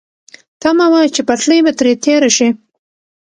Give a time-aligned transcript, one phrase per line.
[0.61, 2.49] تمه وه چې پټلۍ به ترې تېره شي.